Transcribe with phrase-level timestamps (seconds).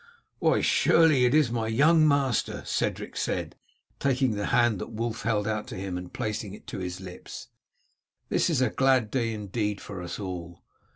[0.39, 3.55] "Why, surely it is my young master," Cedric said,
[3.99, 7.49] taking the hand that Wulf held out to him and placing it to his lips;
[8.27, 10.63] "this is a glad day indeed for us all.